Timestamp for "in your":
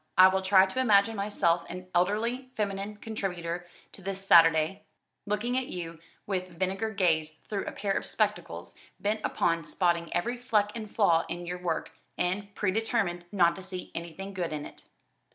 11.29-11.59